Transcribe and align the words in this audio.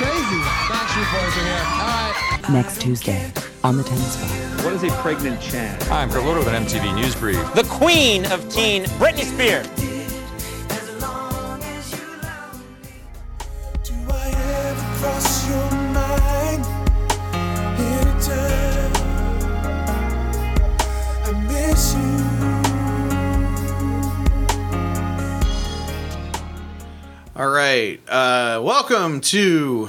crazy. 0.00 0.40
Backstreet 0.72 1.12
Boys 1.12 1.36
are 1.36 1.44
here. 1.44 1.64
All 1.66 1.86
right. 1.86 2.50
Next 2.50 2.80
Tuesday 2.80 3.30
on 3.62 3.76
the 3.76 3.84
10 3.84 3.98
spot. 3.98 4.64
What 4.64 4.72
is 4.72 4.82
a 4.82 4.90
pregnant 5.02 5.40
Chad? 5.42 5.82
Hi, 5.84 6.02
I'm 6.02 6.10
Carlotto 6.10 6.38
with 6.38 6.48
an 6.48 6.64
MTV 6.64 6.94
News 6.94 7.14
Brief. 7.14 7.38
The 7.54 7.64
queen 7.64 8.24
of 8.32 8.48
teen, 8.48 8.84
Britney 8.98 9.24
Spears. 9.24 9.89
Right. 27.70 28.00
Uh, 28.08 28.60
welcome 28.64 29.20
to 29.20 29.88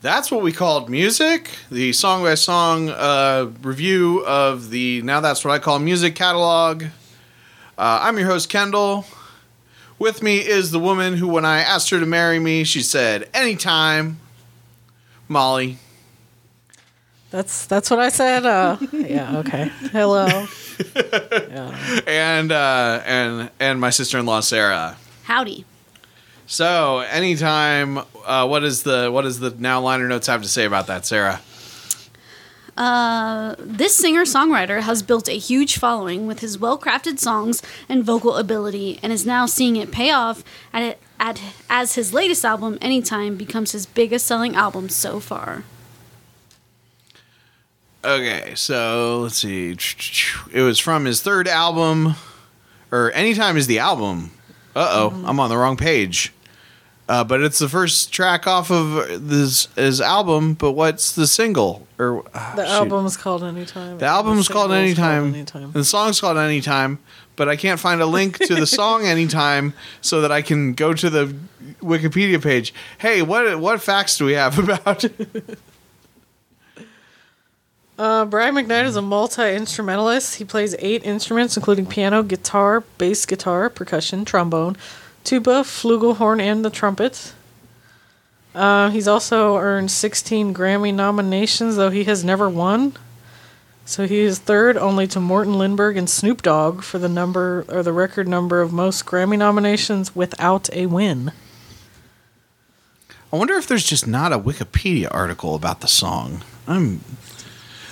That's 0.00 0.32
What 0.32 0.42
We 0.42 0.50
Called 0.50 0.90
Music, 0.90 1.48
the 1.70 1.92
song 1.92 2.24
by 2.24 2.34
song 2.34 2.88
uh, 2.88 3.52
review 3.62 4.24
of 4.26 4.70
the 4.70 5.00
Now 5.02 5.20
That's 5.20 5.44
What 5.44 5.52
I 5.52 5.60
Call 5.60 5.78
Music 5.78 6.16
catalog. 6.16 6.82
Uh, 7.78 8.00
I'm 8.02 8.18
your 8.18 8.26
host, 8.26 8.48
Kendall. 8.48 9.04
With 10.00 10.24
me 10.24 10.38
is 10.38 10.72
the 10.72 10.80
woman 10.80 11.14
who, 11.18 11.28
when 11.28 11.44
I 11.44 11.60
asked 11.60 11.90
her 11.90 12.00
to 12.00 12.06
marry 12.06 12.40
me, 12.40 12.64
she 12.64 12.82
said, 12.82 13.28
anytime. 13.32 14.18
Molly. 15.28 15.78
That's 17.30 17.66
that's 17.66 17.90
what 17.90 18.00
I 18.00 18.08
said. 18.08 18.44
Uh, 18.44 18.76
yeah. 18.92 19.38
Okay. 19.38 19.70
Hello. 19.92 20.46
And 22.06 22.52
uh, 22.52 23.02
and 23.06 23.50
and 23.58 23.80
my 23.80 23.90
sister-in-law 23.90 24.40
Sarah. 24.40 24.96
Howdy. 25.24 25.64
So, 26.46 27.00
anytime, 27.00 27.98
uh, 28.24 28.46
what 28.46 28.62
is 28.62 28.84
the 28.84 29.10
what 29.10 29.22
does 29.22 29.40
the 29.40 29.50
now 29.58 29.80
liner 29.80 30.06
notes 30.06 30.28
have 30.28 30.42
to 30.42 30.48
say 30.48 30.64
about 30.64 30.86
that, 30.86 31.04
Sarah? 31.04 31.40
Uh, 32.76 33.54
this 33.58 33.96
singer 33.96 34.24
songwriter 34.24 34.82
has 34.82 35.02
built 35.02 35.28
a 35.28 35.38
huge 35.38 35.78
following 35.78 36.26
with 36.26 36.40
his 36.40 36.58
well 36.58 36.78
crafted 36.78 37.18
songs 37.18 37.62
and 37.88 38.04
vocal 38.04 38.36
ability 38.36 39.00
and 39.02 39.12
is 39.12 39.24
now 39.24 39.46
seeing 39.46 39.76
it 39.76 39.90
pay 39.90 40.10
off 40.10 40.44
at, 40.72 40.82
it, 40.82 41.00
at 41.18 41.40
as 41.70 41.94
his 41.94 42.12
latest 42.12 42.44
album, 42.44 42.78
Anytime, 42.80 43.36
becomes 43.36 43.72
his 43.72 43.86
biggest 43.86 44.26
selling 44.26 44.54
album 44.54 44.88
so 44.88 45.18
far. 45.18 45.64
Okay, 48.04 48.52
so 48.54 49.20
let's 49.22 49.38
see. 49.38 49.76
It 50.52 50.60
was 50.60 50.78
from 50.78 51.06
his 51.06 51.22
third 51.22 51.48
album, 51.48 52.14
or 52.92 53.10
Anytime 53.12 53.56
is 53.56 53.66
the 53.66 53.80
album. 53.80 54.30
Uh 54.76 54.88
oh, 54.90 55.22
I'm 55.24 55.40
on 55.40 55.48
the 55.48 55.56
wrong 55.56 55.78
page. 55.78 56.32
Uh, 57.08 57.22
but 57.22 57.40
it's 57.40 57.60
the 57.60 57.68
first 57.68 58.12
track 58.12 58.48
off 58.48 58.70
of 58.70 59.28
this 59.28 59.68
his 59.76 60.00
album. 60.00 60.54
But 60.54 60.72
what's 60.72 61.12
the 61.14 61.26
single? 61.26 61.86
Or 61.98 62.24
ah, 62.34 62.54
The 62.56 62.64
shoot. 62.64 62.72
album's 62.72 63.16
called 63.16 63.44
Anytime. 63.44 63.98
The 63.98 64.06
album's 64.06 64.48
called 64.48 64.70
single's 64.70 64.98
Anytime. 64.98 65.34
Anytime. 65.34 65.62
And 65.64 65.72
the 65.74 65.84
song's 65.84 66.20
called 66.20 66.36
Anytime. 66.36 66.98
But 67.36 67.48
I 67.48 67.54
can't 67.56 67.78
find 67.78 68.00
a 68.00 68.06
link 68.06 68.38
to 68.38 68.54
the 68.54 68.66
song 68.78 69.04
Anytime 69.06 69.74
so 70.00 70.20
that 70.22 70.32
I 70.32 70.42
can 70.42 70.72
go 70.72 70.94
to 70.94 71.08
the 71.08 71.34
Wikipedia 71.80 72.42
page. 72.42 72.74
Hey, 72.98 73.22
what 73.22 73.60
what 73.60 73.80
facts 73.80 74.18
do 74.18 74.24
we 74.24 74.32
have 74.32 74.58
about? 74.68 75.04
Uh, 77.98 78.26
Brian 78.26 78.54
McKnight 78.54 78.84
is 78.84 78.96
a 78.96 79.02
multi 79.02 79.54
instrumentalist. 79.54 80.34
He 80.36 80.44
plays 80.44 80.74
eight 80.80 81.02
instruments, 81.04 81.56
including 81.56 81.86
piano, 81.86 82.22
guitar, 82.22 82.80
bass 82.98 83.24
guitar, 83.24 83.70
percussion, 83.70 84.24
trombone, 84.26 84.76
tuba, 85.26 85.62
flugelhorn, 85.62 86.40
and 86.40 86.64
the 86.64 86.70
trumpet. 86.70 87.34
Uh, 88.54 88.88
he's 88.88 89.06
also 89.06 89.58
earned 89.58 89.90
16 89.90 90.54
Grammy 90.54 90.94
nominations, 90.94 91.76
though 91.76 91.90
he 91.90 92.04
has 92.04 92.24
never 92.24 92.48
won. 92.48 92.94
So 93.84 94.06
he 94.06 94.20
is 94.20 94.38
third 94.38 94.76
only 94.76 95.06
to 95.08 95.20
Morten 95.20 95.54
Lindberg 95.54 95.96
and 95.98 96.08
Snoop 96.08 96.42
Dogg 96.42 96.82
for 96.82 96.98
the 96.98 97.08
number 97.08 97.64
or 97.68 97.82
the 97.82 97.92
record 97.92 98.26
number 98.26 98.60
of 98.62 98.72
most 98.72 99.04
Grammy 99.04 99.36
nominations 99.38 100.16
without 100.16 100.68
a 100.72 100.86
win. 100.86 101.32
I 103.32 103.36
wonder 103.36 103.54
if 103.54 103.66
there's 103.66 103.84
just 103.84 104.06
not 104.06 104.32
a 104.32 104.38
Wikipedia 104.38 105.08
article 105.10 105.54
about 105.54 105.80
the 105.80 105.88
song. 105.88 106.42
I'm 106.66 107.00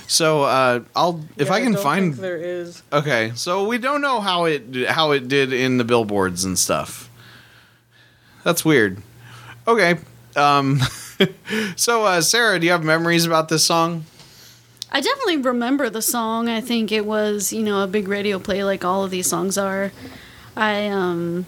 so 0.07 0.43
uh, 0.43 0.81
I'll 0.97 1.25
if 1.37 1.49
Yeah, 1.49 1.55
I 1.55 1.61
can 1.61 1.73
don't 1.73 1.83
find. 1.83 2.13
think 2.13 2.21
there 2.23 2.39
is. 2.39 2.83
Okay, 2.93 3.33
so 3.35 3.67
we 3.67 3.79
don't 3.79 4.01
know 4.01 4.21
how 4.21 4.45
it 4.47 4.87
how 4.89 5.13
it 5.13 5.29
did 5.29 5.53
in 5.53 5.77
the 5.79 5.85
billboards 5.85 6.45
and 6.45 6.59
stuff. 6.59 7.09
That's 8.45 8.65
weird. 8.65 9.03
Okay, 9.67 9.97
um, 10.37 10.81
so 11.77 12.05
uh, 12.05 12.21
Sarah, 12.21 12.59
do 12.59 12.67
you 12.67 12.73
have 12.73 12.85
memories 12.85 13.25
about 13.25 13.49
this 13.49 13.65
song? 13.65 14.05
I 14.93 15.01
definitely 15.01 15.39
remember 15.39 15.91
the 15.91 16.03
song. 16.03 16.49
I 16.49 16.61
think 16.61 16.93
it 16.93 17.05
was, 17.05 17.53
you 17.53 17.65
know, 17.65 17.83
a 17.83 17.89
big 17.89 18.07
radio 18.07 18.39
play 18.39 18.63
like 18.63 18.85
all 18.85 19.03
of 19.05 19.11
these 19.11 19.27
songs 19.27 19.59
are. 19.59 19.91
I 20.57 20.87
um 20.87 21.47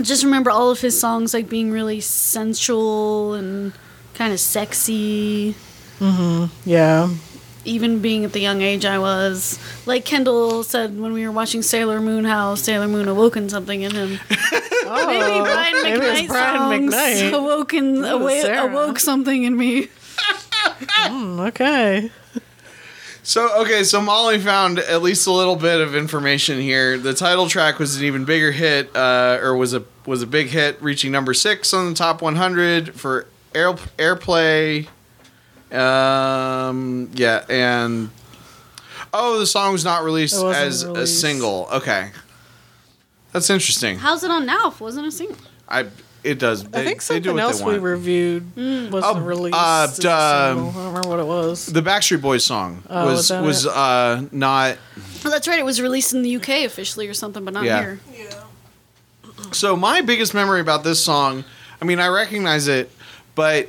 just 0.00 0.24
remember 0.24 0.50
all 0.50 0.70
of 0.70 0.80
his 0.80 0.98
songs 0.98 1.34
like 1.34 1.48
being 1.48 1.70
really 1.70 2.00
sensual 2.00 3.34
and 3.34 3.72
kind 4.14 4.32
of 4.32 4.40
sexy. 4.40 5.54
Mm-hmm. 5.98 6.46
Yeah. 6.68 7.14
Even 7.66 8.00
being 8.00 8.24
at 8.24 8.32
the 8.32 8.40
young 8.40 8.62
age 8.62 8.84
I 8.84 8.98
was, 8.98 9.58
like 9.86 10.04
Kendall 10.04 10.62
said 10.62 10.98
when 10.98 11.12
we 11.12 11.26
were 11.26 11.32
watching 11.32 11.62
Sailor 11.62 12.00
Moon, 12.00 12.24
how 12.24 12.54
Sailor 12.54 12.88
Moon 12.88 13.08
awoken 13.08 13.48
something 13.48 13.82
in 13.82 13.94
him. 13.94 14.20
Oh, 14.96 15.06
Maybe 15.06 15.40
Brian 15.40 15.82
maybe 15.82 15.98
McKnight 16.00 16.28
Brian 16.28 16.56
songs 16.90 16.94
McKnight. 16.94 17.32
awoken, 17.32 18.04
awa- 18.04 18.40
Sarah. 18.40 18.70
awoke 18.70 18.98
something 18.98 19.42
in 19.44 19.56
me. 19.56 19.88
Okay. 21.08 22.10
So 23.22 23.62
okay, 23.62 23.84
so 23.84 24.00
Molly 24.02 24.38
found 24.38 24.78
at 24.78 25.00
least 25.02 25.26
a 25.26 25.30
little 25.32 25.56
bit 25.56 25.80
of 25.80 25.94
information 25.96 26.60
here. 26.60 26.98
The 26.98 27.14
title 27.14 27.48
track 27.48 27.78
was 27.78 27.96
an 27.96 28.04
even 28.04 28.24
bigger 28.26 28.52
hit, 28.52 28.94
uh, 28.94 29.38
or 29.42 29.56
was 29.56 29.72
a 29.72 29.82
was 30.04 30.20
a 30.22 30.26
big 30.26 30.48
hit, 30.48 30.80
reaching 30.82 31.10
number 31.10 31.32
six 31.32 31.72
on 31.72 31.88
the 31.90 31.94
top 31.94 32.20
100 32.20 32.94
for 32.94 33.26
air, 33.54 33.72
airplay. 33.98 34.86
Um, 35.72 37.10
yeah, 37.14 37.44
and 37.48 38.10
oh, 39.14 39.38
the 39.38 39.46
song 39.46 39.72
was 39.72 39.84
not 39.84 40.04
released 40.04 40.38
It 40.38 40.42
wasn't 40.44 40.66
as 40.66 40.82
a 40.82 41.06
single. 41.06 41.68
Okay, 41.72 42.10
that's 43.34 43.50
interesting. 43.50 43.98
How's 43.98 44.24
it 44.24 44.30
on 44.30 44.46
now? 44.46 44.68
If 44.68 44.76
it 44.76 44.80
wasn't 44.80 45.06
a 45.08 45.12
single. 45.12 45.36
I 45.68 45.88
it 46.22 46.38
does. 46.38 46.64
They, 46.64 46.80
I 46.80 46.84
think 46.86 47.04
they 47.04 47.20
do 47.20 47.28
something 47.28 47.34
what 47.34 47.42
else 47.42 47.60
we 47.60 47.72
want. 47.72 47.82
reviewed 47.82 48.56
wasn't 48.56 48.94
Oh, 49.04 49.20
released. 49.20 49.54
uh, 49.54 49.86
as 49.90 50.02
a 50.02 50.10
um, 50.10 50.56
single. 50.56 50.70
I 50.70 50.74
don't 50.84 50.86
remember 50.94 51.08
what 51.10 51.18
it 51.20 51.26
was. 51.26 51.66
the 51.66 51.82
Backstreet 51.82 52.22
Boys 52.22 52.42
song 52.46 52.82
Oh, 52.88 53.04
was 53.06 53.30
was 53.30 53.42
was 53.42 53.66
uh, 53.66 54.24
not 54.32 54.78
Oh, 55.26 55.28
that's 55.30 55.46
right. 55.46 55.58
It 55.58 55.64
was 55.66 55.82
released 55.82 56.14
in 56.14 56.22
the 56.22 56.36
UK 56.36 56.64
officially 56.64 57.08
or 57.08 57.12
something, 57.14 57.44
but 57.44 57.52
not 57.52 57.64
Yeah. 57.64 57.80
here. 57.80 58.00
So 59.52 59.76
my 59.76 60.00
biggest 60.00 60.32
memory 60.34 60.60
about 60.60 60.84
this 60.84 61.04
song, 61.04 61.44
I 61.80 61.84
mean, 61.84 62.00
I 62.00 62.08
recognize 62.08 62.66
it, 62.68 62.90
but 63.34 63.68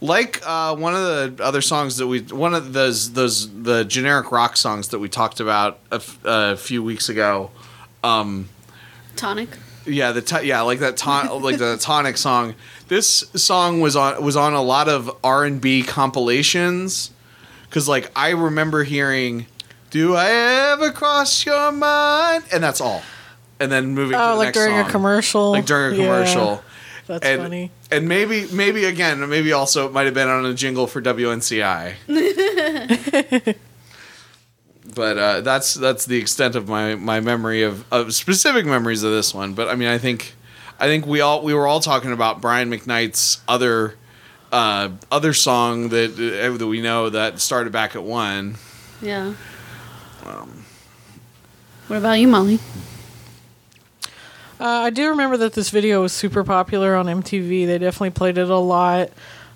like 0.00 0.40
uh, 0.46 0.74
one 0.76 0.94
of 0.94 1.36
the 1.36 1.44
other 1.44 1.60
songs 1.60 1.96
that 1.98 2.06
we, 2.06 2.20
one 2.20 2.54
of 2.54 2.72
those 2.72 3.12
those 3.12 3.50
the 3.62 3.84
generic 3.84 4.30
rock 4.32 4.56
songs 4.56 4.88
that 4.88 4.98
we 4.98 5.08
talked 5.08 5.40
about 5.40 5.78
a, 5.90 5.96
f- 5.96 6.18
a 6.24 6.56
few 6.56 6.82
weeks 6.82 7.08
ago. 7.08 7.50
Um, 8.02 8.48
Tonic. 9.16 9.48
yeah, 9.86 10.12
the 10.12 10.22
t- 10.22 10.46
yeah, 10.46 10.62
like 10.62 10.78
that 10.80 10.96
ton- 10.96 11.42
like 11.42 11.58
the 11.58 11.76
tonic 11.76 12.16
song. 12.16 12.54
This 12.88 13.24
song 13.34 13.80
was 13.80 13.96
on 13.96 14.22
was 14.22 14.36
on 14.36 14.52
a 14.54 14.62
lot 14.62 14.88
of 14.88 15.10
R 15.22 15.44
and 15.44 15.60
B 15.60 15.82
compilations 15.82 17.10
because 17.68 17.88
like 17.88 18.10
I 18.16 18.30
remember 18.30 18.84
hearing, 18.84 19.46
"Do 19.90 20.14
I 20.16 20.30
ever 20.72 20.90
cross 20.92 21.44
your 21.46 21.70
mind?" 21.72 22.44
and 22.52 22.62
that's 22.62 22.80
all, 22.80 23.02
and 23.60 23.70
then 23.70 23.88
moving 23.94 24.12
to 24.18 24.22
Oh, 24.24 24.30
the 24.32 24.36
like 24.36 24.46
next 24.46 24.58
during 24.58 24.76
song. 24.76 24.86
a 24.88 24.90
commercial. 24.90 25.50
like 25.50 25.66
during 25.66 25.94
a 25.94 25.96
Yeah, 25.98 26.04
commercial. 26.04 26.62
that's 27.06 27.24
and, 27.26 27.42
funny. 27.42 27.70
And 27.92 28.08
maybe, 28.08 28.46
maybe 28.52 28.84
again, 28.84 29.28
maybe 29.28 29.52
also 29.52 29.86
it 29.86 29.92
might 29.92 30.04
have 30.06 30.14
been 30.14 30.28
on 30.28 30.46
a 30.46 30.54
jingle 30.54 30.86
for 30.86 31.02
WNCI. 31.02 31.94
but 35.00 35.16
uh, 35.16 35.40
that's 35.40 35.72
that's 35.72 36.04
the 36.04 36.18
extent 36.18 36.54
of 36.54 36.68
my 36.68 36.94
my 36.94 37.20
memory 37.20 37.62
of, 37.62 37.90
of 37.90 38.12
specific 38.12 38.66
memories 38.66 39.02
of 39.02 39.10
this 39.10 39.32
one. 39.32 39.54
But 39.54 39.68
I 39.68 39.74
mean, 39.74 39.88
I 39.88 39.96
think 39.96 40.34
I 40.78 40.88
think 40.88 41.06
we 41.06 41.22
all 41.22 41.42
we 41.42 41.54
were 41.54 41.66
all 41.66 41.80
talking 41.80 42.12
about 42.12 42.42
Brian 42.42 42.70
McKnight's 42.70 43.40
other 43.48 43.94
uh, 44.52 44.90
other 45.10 45.32
song 45.32 45.88
that 45.88 46.12
uh, 46.12 46.54
that 46.54 46.66
we 46.66 46.82
know 46.82 47.08
that 47.08 47.40
started 47.40 47.72
back 47.72 47.96
at 47.96 48.02
one. 48.02 48.56
Yeah. 49.00 49.32
what 51.86 51.96
about 51.96 52.18
you, 52.18 52.28
Molly? 52.28 52.58
Uh, 54.60 54.84
I 54.84 54.90
do 54.90 55.08
remember 55.08 55.38
that 55.38 55.54
this 55.54 55.70
video 55.70 56.02
was 56.02 56.12
super 56.12 56.44
popular 56.44 56.94
on 56.94 57.06
MTV. 57.06 57.66
They 57.66 57.78
definitely 57.78 58.10
played 58.10 58.36
it 58.36 58.50
a 58.50 58.58
lot. 58.58 59.08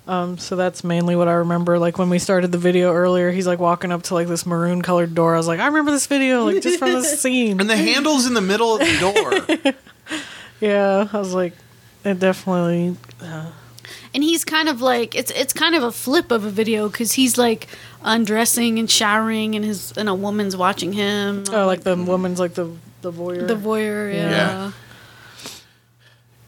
Um, 0.07 0.37
so 0.37 0.55
that's 0.55 0.83
mainly 0.83 1.15
what 1.15 1.27
I 1.27 1.33
remember. 1.33 1.79
Like 1.79 1.97
when 1.97 2.09
we 2.09 2.19
started 2.19 2.51
the 2.51 2.57
video 2.59 2.93
earlier, 2.93 3.31
he's 3.31 3.47
like 3.47 3.57
walking 3.59 3.91
up 3.91 4.03
to 4.03 4.13
like 4.13 4.27
this 4.27 4.45
maroon 4.45 4.81
colored 4.83 5.15
door. 5.15 5.33
I 5.33 5.37
was 5.37 5.47
like, 5.47 5.59
I 5.59 5.65
remember 5.65 5.91
this 5.91 6.05
video, 6.07 6.43
like 6.45 6.61
just 6.61 6.77
from 6.77 6.91
this 6.93 7.19
scene. 7.21 7.59
And 7.59 7.69
the 7.69 7.75
handle's 7.77 8.27
in 8.27 8.33
the 8.35 8.41
middle 8.41 8.75
of 8.75 8.79
the 8.81 9.63
door. 9.63 9.73
Yeah, 10.61 11.09
I 11.11 11.17
was 11.17 11.33
like, 11.33 11.53
it 12.05 12.17
definitely. 12.19 12.95
and 14.13 14.23
he's 14.23 14.45
kind 14.45 14.69
of 14.69 14.81
like 14.81 15.13
it's 15.15 15.31
it's 15.31 15.51
kind 15.51 15.75
of 15.75 15.83
a 15.83 15.91
flip 15.91 16.31
of 16.31 16.45
a 16.45 16.49
video 16.49 16.87
because 16.87 17.11
he's 17.13 17.37
like 17.37 17.67
undressing 18.01 18.79
and 18.79 18.89
showering, 18.89 19.55
and 19.55 19.65
his 19.65 19.91
and 19.97 20.07
a 20.07 20.13
woman's 20.15 20.55
watching 20.55 20.93
him. 20.93 21.43
Oh, 21.51 21.65
like 21.65 21.81
the 21.81 21.95
woman's 21.97 22.39
like 22.39 22.53
the 22.53 22.71
the 23.01 23.11
voyeur. 23.11 23.47
the 23.47 23.55
voyeur. 23.55 24.13
Yeah. 24.13 24.29
Yeah. 24.29 24.71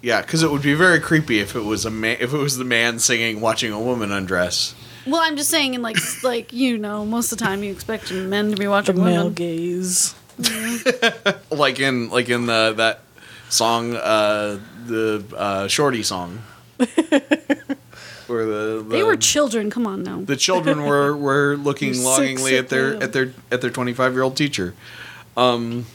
Yeah, 0.08 0.22
because 0.22 0.42
it 0.42 0.50
would 0.50 0.62
be 0.62 0.74
very 0.74 1.02
creepy 1.02 1.42
if 1.42 1.54
it 1.54 1.66
was 1.66 1.84
a 1.84 1.92
man, 1.92 2.16
if 2.22 2.34
it 2.34 2.38
was 2.38 2.58
the 2.58 2.64
man 2.64 2.98
singing, 2.98 3.42
watching 3.42 3.74
a 3.74 3.80
woman 3.82 4.10
undress. 4.10 4.74
Well, 5.06 5.20
I'm 5.22 5.36
just 5.36 5.50
saying, 5.50 5.74
in 5.74 5.82
like 5.82 5.98
like 6.24 6.54
you 6.54 6.78
know, 6.78 7.04
most 7.04 7.34
of 7.34 7.40
the 7.40 7.44
time 7.44 7.62
you 7.62 7.74
expect 7.74 8.14
men 8.14 8.52
to 8.52 8.56
be 8.56 8.64
the 8.64 8.70
watching 8.70 8.96
male 9.04 9.24
women. 9.24 9.34
gaze. 9.34 10.16
like 11.52 11.82
in 11.82 12.10
like 12.10 12.30
in 12.30 12.46
the 12.46 12.74
that 12.78 13.02
song 13.50 13.96
uh 13.96 14.58
the 14.86 15.26
uh 15.36 15.68
shorty 15.68 16.04
song 16.04 16.42
where 16.78 18.46
the, 18.46 18.82
the 18.82 18.86
They 18.88 19.04
were 19.04 19.18
children. 19.18 19.70
Come 19.70 19.86
on 19.86 20.04
now. 20.04 20.22
the 20.22 20.38
children 20.38 20.86
were 20.86 21.18
were 21.18 21.58
looking 21.58 22.02
longingly 22.10 22.58
at 22.58 22.70
their 22.70 22.96
at 23.04 23.12
their 23.12 23.34
at 23.52 23.60
their 23.60 23.72
25 23.72 24.14
year 24.14 24.22
old 24.24 24.38
teacher 24.38 24.74
um 25.36 25.86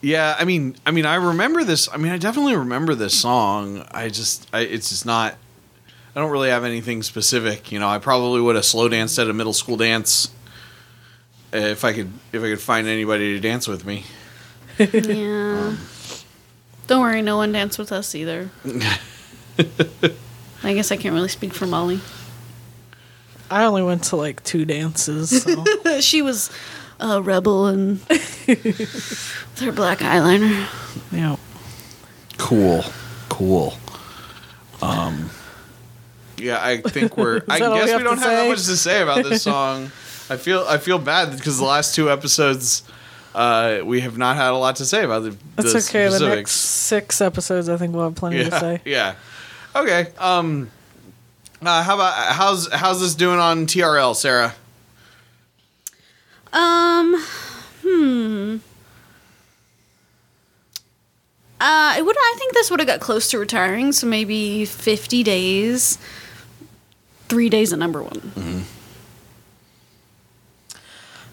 yeah 0.00 0.34
i 0.38 0.44
mean 0.44 0.76
i 0.86 0.90
mean 0.90 1.06
i 1.06 1.14
remember 1.14 1.64
this 1.64 1.88
i 1.92 1.96
mean 1.96 2.12
i 2.12 2.18
definitely 2.18 2.56
remember 2.56 2.94
this 2.94 3.18
song 3.18 3.84
i 3.90 4.08
just 4.08 4.48
I, 4.52 4.60
it's 4.60 4.88
just 4.88 5.04
not 5.04 5.34
i 6.14 6.20
don't 6.20 6.30
really 6.30 6.50
have 6.50 6.64
anything 6.64 7.02
specific 7.02 7.70
you 7.70 7.78
know 7.78 7.88
i 7.88 7.98
probably 7.98 8.40
would 8.40 8.56
have 8.56 8.64
slow 8.64 8.88
danced 8.88 9.18
at 9.18 9.28
a 9.28 9.32
middle 9.32 9.52
school 9.52 9.76
dance 9.76 10.30
if 11.52 11.84
i 11.84 11.92
could 11.92 12.12
if 12.32 12.42
i 12.42 12.46
could 12.46 12.60
find 12.60 12.86
anybody 12.86 13.34
to 13.34 13.40
dance 13.40 13.68
with 13.68 13.84
me 13.84 14.04
yeah. 14.92 15.76
Don't 16.86 17.02
worry, 17.02 17.20
no 17.22 17.36
one 17.36 17.52
danced 17.52 17.78
with 17.78 17.92
us 17.92 18.14
either. 18.14 18.50
I 20.62 20.74
guess 20.74 20.90
I 20.90 20.96
can't 20.96 21.14
really 21.14 21.28
speak 21.28 21.52
for 21.52 21.66
Molly. 21.66 22.00
I 23.50 23.64
only 23.64 23.82
went 23.82 24.04
to 24.04 24.16
like 24.16 24.42
two 24.42 24.64
dances. 24.64 25.42
So. 25.42 25.64
she 26.00 26.22
was 26.22 26.50
a 27.00 27.20
rebel 27.22 27.66
and 27.66 28.00
with 28.08 29.58
her 29.60 29.72
black 29.72 29.98
eyeliner. 29.98 30.66
yeah. 31.12 31.36
Cool. 32.38 32.84
Cool. 33.28 33.74
Um 34.82 35.30
Yeah, 36.36 36.58
I 36.62 36.78
think 36.78 37.16
we're 37.16 37.42
I 37.48 37.58
that 37.58 37.68
all 37.68 37.74
we 37.74 37.80
guess 37.86 37.96
we 37.96 38.02
don't 38.04 38.16
to 38.16 38.22
have 38.22 38.30
that 38.30 38.48
much 38.48 38.64
to 38.66 38.76
say 38.76 39.02
about 39.02 39.24
this 39.24 39.42
song. 39.42 39.90
I 40.28 40.36
feel 40.36 40.64
I 40.68 40.78
feel 40.78 40.98
bad 40.98 41.36
because 41.36 41.58
the 41.58 41.64
last 41.64 41.94
two 41.94 42.10
episodes 42.10 42.82
uh 43.34 43.80
we 43.84 44.00
have 44.00 44.18
not 44.18 44.36
had 44.36 44.50
a 44.50 44.56
lot 44.56 44.76
to 44.76 44.84
say 44.84 45.04
about 45.04 45.22
the, 45.22 45.36
That's 45.56 45.72
the 45.72 45.98
okay. 45.98 46.08
The 46.18 46.34
next 46.36 46.52
six 46.52 47.20
episodes, 47.20 47.68
I 47.68 47.76
think 47.76 47.94
we'll 47.94 48.04
have 48.04 48.14
plenty 48.14 48.44
to 48.44 48.50
say. 48.58 48.80
Yeah. 48.84 49.14
Okay. 49.74 50.08
Um 50.18 50.70
uh, 51.62 51.82
how 51.82 51.94
about 51.94 52.14
how's 52.34 52.72
how's 52.72 53.00
this 53.00 53.14
doing 53.14 53.38
on 53.38 53.66
TRL, 53.66 54.16
Sarah? 54.16 54.54
Um, 56.52 57.22
hmm. 57.82 58.56
Uh, 61.60 61.94
it 61.98 62.04
would. 62.04 62.16
I 62.18 62.34
think 62.38 62.54
this 62.54 62.70
would 62.70 62.80
have 62.80 62.86
got 62.86 63.00
close 63.00 63.28
to 63.30 63.38
retiring. 63.38 63.92
So 63.92 64.06
maybe 64.06 64.64
fifty 64.64 65.22
days. 65.22 65.98
Three 67.28 67.48
days 67.48 67.72
at 67.72 67.78
number 67.78 68.02
one. 68.02 68.64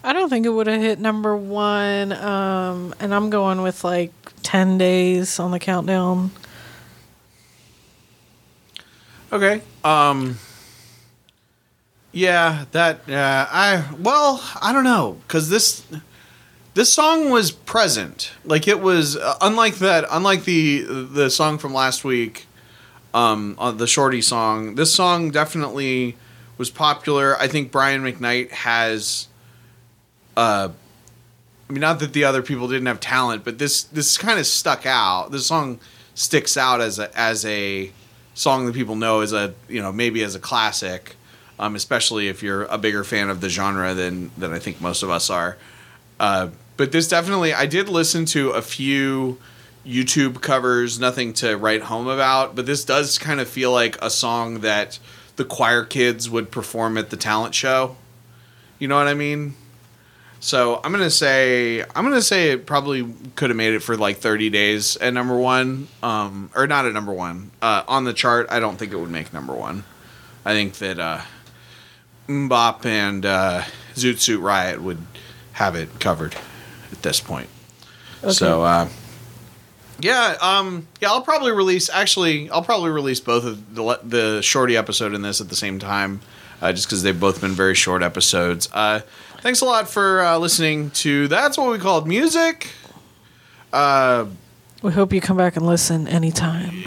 I 0.04 0.12
don't 0.12 0.30
think 0.30 0.46
it 0.46 0.50
would 0.50 0.68
have 0.68 0.80
hit 0.80 1.00
number 1.00 1.36
one. 1.36 2.12
Um, 2.12 2.94
and 3.00 3.12
I'm 3.12 3.30
going 3.30 3.62
with 3.62 3.82
like 3.82 4.12
10 4.42 4.78
days 4.78 5.38
on 5.38 5.50
the 5.50 5.58
countdown. 5.58 6.30
Okay. 9.32 9.60
Um 9.84 10.38
Yeah, 12.18 12.64
that 12.72 13.02
yeah, 13.06 13.46
I 13.48 13.84
well, 13.96 14.42
I 14.60 14.72
don't 14.72 14.82
know 14.82 15.18
cuz 15.28 15.50
this 15.50 15.84
this 16.74 16.92
song 16.92 17.30
was 17.30 17.52
present. 17.52 18.32
Like 18.44 18.66
it 18.66 18.80
was 18.80 19.16
uh, 19.16 19.36
unlike 19.40 19.76
that 19.76 20.04
unlike 20.10 20.42
the 20.42 20.82
the 20.82 21.30
song 21.30 21.58
from 21.58 21.72
last 21.72 22.02
week 22.02 22.48
um 23.14 23.54
uh, 23.56 23.70
the 23.70 23.86
shorty 23.86 24.20
song. 24.20 24.74
This 24.74 24.92
song 24.92 25.30
definitely 25.30 26.16
was 26.56 26.70
popular. 26.70 27.36
I 27.38 27.46
think 27.46 27.70
Brian 27.70 28.02
McKnight 28.02 28.50
has 28.50 29.28
uh 30.36 30.70
I 31.68 31.72
mean 31.72 31.82
not 31.82 32.00
that 32.00 32.14
the 32.14 32.24
other 32.24 32.42
people 32.42 32.66
didn't 32.66 32.86
have 32.86 32.98
talent, 32.98 33.44
but 33.44 33.58
this 33.58 33.84
this 33.84 34.18
kind 34.18 34.40
of 34.40 34.46
stuck 34.48 34.86
out. 34.86 35.30
This 35.30 35.46
song 35.46 35.78
sticks 36.16 36.56
out 36.56 36.80
as 36.80 36.98
a 36.98 37.16
as 37.16 37.44
a 37.46 37.92
song 38.34 38.66
that 38.66 38.74
people 38.74 38.96
know 38.96 39.20
as 39.20 39.32
a 39.32 39.54
you 39.68 39.80
know 39.80 39.92
maybe 39.92 40.24
as 40.24 40.34
a 40.34 40.40
classic, 40.40 41.14
um, 41.58 41.74
especially 41.74 42.28
if 42.28 42.42
you're 42.42 42.64
a 42.64 42.78
bigger 42.78 43.04
fan 43.04 43.30
of 43.30 43.40
the 43.40 43.48
genre 43.48 43.94
than 43.94 44.30
than 44.36 44.52
I 44.52 44.58
think 44.58 44.80
most 44.80 45.02
of 45.02 45.10
us 45.10 45.30
are. 45.30 45.56
Uh, 46.20 46.48
but 46.76 46.92
this 46.92 47.08
definitely, 47.08 47.52
I 47.52 47.66
did 47.66 47.88
listen 47.88 48.24
to 48.26 48.50
a 48.50 48.62
few 48.62 49.38
YouTube 49.86 50.40
covers, 50.40 51.00
nothing 51.00 51.32
to 51.34 51.56
write 51.56 51.82
home 51.82 52.06
about. 52.06 52.54
But 52.54 52.66
this 52.66 52.84
does 52.84 53.18
kind 53.18 53.40
of 53.40 53.48
feel 53.48 53.72
like 53.72 54.00
a 54.02 54.10
song 54.10 54.60
that 54.60 54.98
the 55.36 55.44
choir 55.44 55.84
kids 55.84 56.28
would 56.28 56.50
perform 56.50 56.98
at 56.98 57.10
the 57.10 57.16
talent 57.16 57.54
show. 57.54 57.96
You 58.78 58.88
know 58.88 58.96
what 58.96 59.08
I 59.08 59.14
mean? 59.14 59.54
So 60.40 60.80
I'm 60.84 60.92
gonna 60.92 61.10
say 61.10 61.82
I'm 61.82 62.04
gonna 62.04 62.22
say 62.22 62.52
it 62.52 62.64
probably 62.64 63.12
could 63.34 63.50
have 63.50 63.56
made 63.56 63.74
it 63.74 63.80
for 63.80 63.96
like 63.96 64.18
30 64.18 64.50
days 64.50 64.96
at 64.98 65.12
number 65.12 65.36
one, 65.36 65.88
um, 66.02 66.50
or 66.54 66.68
not 66.68 66.86
at 66.86 66.92
number 66.92 67.12
one 67.12 67.50
uh, 67.60 67.82
on 67.88 68.04
the 68.04 68.12
chart. 68.12 68.46
I 68.50 68.60
don't 68.60 68.76
think 68.76 68.92
it 68.92 68.96
would 68.96 69.10
make 69.10 69.32
number 69.32 69.52
one. 69.54 69.82
I 70.44 70.52
think 70.52 70.74
that 70.74 71.00
uh, 71.00 71.22
MMMBop 72.28 72.84
and 72.84 73.24
uh, 73.26 73.62
Zoot 73.94 74.18
Suit 74.18 74.40
Riot 74.40 74.82
would 74.82 74.98
have 75.52 75.74
it 75.74 75.98
covered 76.00 76.36
at 76.92 77.02
this 77.02 77.20
point. 77.20 77.48
So 78.30 78.62
uh, 78.62 78.88
yeah, 80.00 80.36
um, 80.40 80.86
yeah, 81.00 81.08
I'll 81.08 81.22
probably 81.22 81.52
release. 81.52 81.88
Actually, 81.88 82.50
I'll 82.50 82.62
probably 82.62 82.90
release 82.90 83.20
both 83.20 83.44
of 83.44 83.74
the 83.74 84.00
the 84.02 84.42
shorty 84.42 84.76
episode 84.76 85.14
and 85.14 85.24
this 85.24 85.40
at 85.40 85.48
the 85.48 85.56
same 85.56 85.78
time, 85.78 86.20
uh, 86.60 86.72
just 86.72 86.86
because 86.88 87.02
they've 87.02 87.18
both 87.18 87.40
been 87.40 87.52
very 87.52 87.74
short 87.74 88.02
episodes. 88.02 88.68
Uh, 88.72 89.00
thanks 89.40 89.60
a 89.60 89.64
lot 89.64 89.88
for 89.88 90.20
uh, 90.20 90.38
listening 90.38 90.90
to. 90.90 91.28
That's 91.28 91.56
what 91.56 91.70
we 91.70 91.78
called 91.78 92.06
music. 92.08 92.70
Uh, 93.72 94.26
We 94.82 94.92
hope 94.92 95.12
you 95.12 95.20
come 95.20 95.36
back 95.36 95.56
and 95.56 95.66
listen 95.66 96.08
anytime. 96.08 96.84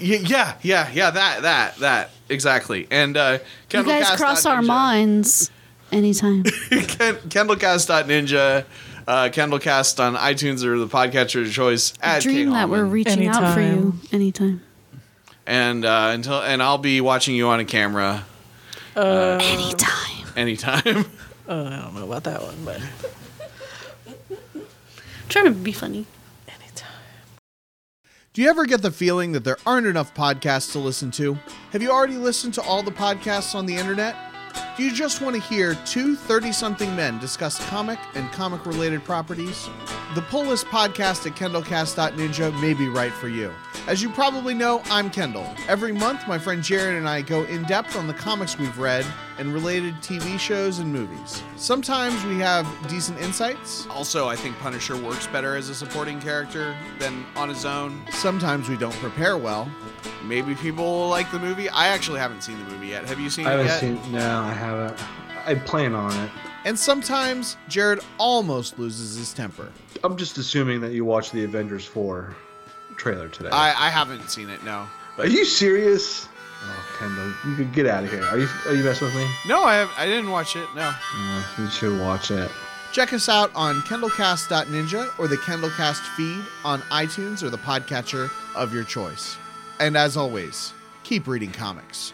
y- 0.00 0.20
yeah, 0.22 0.54
yeah, 0.62 0.90
yeah. 0.92 1.10
That, 1.10 1.42
that, 1.42 1.76
that. 1.76 2.10
Exactly. 2.32 2.86
And 2.90 3.16
uh, 3.16 3.38
You 3.72 3.84
guys 3.84 4.10
cross 4.16 4.46
our 4.46 4.58
Kendallcast.ninja. 4.62 4.66
minds 4.66 5.50
anytime. 5.92 6.42
Ken- 6.70 7.16
Kendallcast.ninja. 7.28 8.64
Uh, 9.06 9.28
Kendallcast 9.30 9.98
on 10.02 10.14
iTunes 10.14 10.64
or 10.64 10.78
the 10.78 10.86
podcatcher 10.86 11.42
of 11.44 11.52
choice. 11.52 11.92
At 12.00 12.22
Dream 12.22 12.48
Kate 12.48 12.52
that 12.54 12.68
we're 12.68 12.76
Hallman. 12.78 12.92
reaching 12.92 13.26
out 13.26 13.52
for 13.54 13.60
you 13.60 13.66
Anytime. 13.66 14.00
anytime. 14.12 14.62
and 15.46 15.84
uh, 15.84 16.10
until 16.14 16.40
and 16.40 16.62
I'll 16.62 16.78
be 16.78 17.00
watching 17.00 17.34
you 17.34 17.48
on 17.48 17.58
a 17.60 17.64
camera 17.64 18.24
Anytime. 18.96 20.26
anytime. 20.36 21.04
Uh, 21.48 21.64
I 21.64 21.82
don't 21.82 21.94
know 21.94 22.04
about 22.04 22.22
that 22.22 22.40
one, 22.40 22.54
but 22.64 22.80
trying 25.28 25.46
to 25.46 25.50
be 25.50 25.72
funny. 25.72 26.06
Do 28.34 28.40
you 28.40 28.48
ever 28.48 28.64
get 28.64 28.80
the 28.80 28.90
feeling 28.90 29.32
that 29.32 29.44
there 29.44 29.58
aren't 29.66 29.86
enough 29.86 30.14
podcasts 30.14 30.72
to 30.72 30.78
listen 30.78 31.10
to? 31.10 31.34
Have 31.70 31.82
you 31.82 31.90
already 31.90 32.16
listened 32.16 32.54
to 32.54 32.62
all 32.62 32.82
the 32.82 32.90
podcasts 32.90 33.54
on 33.54 33.66
the 33.66 33.76
internet? 33.76 34.16
Do 34.74 34.82
you 34.82 34.90
just 34.90 35.20
want 35.20 35.36
to 35.36 35.42
hear 35.42 35.74
two 35.84 36.16
30 36.16 36.50
something 36.50 36.96
men 36.96 37.18
discuss 37.18 37.62
comic 37.68 37.98
and 38.14 38.32
comic 38.32 38.64
related 38.64 39.04
properties? 39.04 39.68
The 40.14 40.22
Pull 40.22 40.44
List 40.44 40.64
podcast 40.66 41.26
at 41.26 41.36
KendallCast.ninja 41.36 42.58
may 42.58 42.72
be 42.72 42.88
right 42.88 43.12
for 43.12 43.28
you. 43.28 43.52
As 43.86 44.02
you 44.02 44.08
probably 44.08 44.54
know, 44.54 44.80
I'm 44.86 45.10
Kendall. 45.10 45.54
Every 45.68 45.92
month, 45.92 46.26
my 46.26 46.38
friend 46.38 46.62
Jared 46.62 46.96
and 46.96 47.06
I 47.06 47.20
go 47.20 47.44
in 47.44 47.64
depth 47.64 47.96
on 47.96 48.06
the 48.06 48.14
comics 48.14 48.58
we've 48.58 48.78
read 48.78 49.04
and 49.38 49.52
related 49.52 49.94
TV 49.96 50.38
shows 50.38 50.78
and 50.78 50.92
movies. 50.92 51.42
Sometimes 51.56 52.24
we 52.24 52.38
have 52.38 52.66
decent 52.88 53.20
insights, 53.20 53.86
Also, 53.90 54.28
I 54.28 54.36
think 54.36 54.56
Punisher 54.58 54.96
works 54.96 55.26
better 55.26 55.56
as 55.56 55.68
a 55.68 55.74
supporting 55.74 56.20
character 56.20 56.76
than 56.98 57.24
on 57.36 57.48
his 57.48 57.64
own. 57.64 58.04
sometimes 58.10 58.68
we 58.68 58.76
don't 58.76 58.94
prepare 58.94 59.36
well. 59.36 59.70
Maybe 60.24 60.54
people 60.54 60.84
will 60.84 61.08
like 61.08 61.30
the 61.32 61.38
movie. 61.38 61.68
I 61.68 61.88
actually 61.88 62.20
haven't 62.20 62.42
seen 62.42 62.58
the 62.58 62.70
movie 62.72 62.88
yet. 62.88 63.04
Have 63.06 63.18
you 63.18 63.30
seen 63.30 63.46
I 63.46 63.54
it 63.60 63.66
haven't 63.66 63.94
yet? 63.96 64.02
seen. 64.04 64.12
No, 64.12 64.40
I 64.40 64.52
haven't. 64.52 64.98
I 65.46 65.54
plan 65.56 65.94
on 65.94 66.12
it. 66.24 66.30
And 66.64 66.78
sometimes 66.78 67.56
Jared 67.68 67.98
almost 68.18 68.78
loses 68.78 69.16
his 69.16 69.32
temper. 69.32 69.68
I'm 70.04 70.16
just 70.16 70.38
assuming 70.38 70.80
that 70.82 70.92
you 70.92 71.04
watched 71.04 71.32
the 71.32 71.42
Avengers 71.42 71.84
4 71.84 72.36
trailer 72.96 73.28
today. 73.28 73.48
I, 73.50 73.70
I 73.86 73.90
haven't 73.90 74.30
seen 74.30 74.48
it. 74.48 74.62
No. 74.62 74.86
Are 75.18 75.26
you 75.26 75.44
serious? 75.44 76.28
Oh, 76.64 76.96
Kendall, 76.98 77.32
you 77.44 77.56
could 77.56 77.72
get 77.72 77.86
out 77.86 78.04
of 78.04 78.10
here. 78.10 78.24
Are 78.24 78.38
you? 78.38 78.48
Are 78.66 78.74
you 78.74 78.84
messing 78.84 79.06
with 79.08 79.16
me? 79.16 79.28
No, 79.46 79.62
I 79.64 79.74
have. 79.74 79.90
I 79.96 80.06
didn't 80.06 80.30
watch 80.30 80.56
it. 80.56 80.68
No. 80.74 80.92
No, 81.18 81.44
you 81.58 81.68
should 81.68 81.98
watch 82.00 82.30
it. 82.30 82.50
Check 82.92 83.12
us 83.12 83.28
out 83.28 83.50
on 83.54 83.80
KendallCast.ninja 83.82 85.18
or 85.18 85.26
the 85.26 85.36
KendallCast 85.38 86.00
feed 86.14 86.44
on 86.64 86.80
iTunes 86.82 87.42
or 87.42 87.48
the 87.48 87.58
podcatcher 87.58 88.30
of 88.54 88.74
your 88.74 88.84
choice. 88.84 89.36
And 89.80 89.96
as 89.96 90.16
always, 90.16 90.74
keep 91.02 91.26
reading 91.26 91.50
comics. 91.52 92.12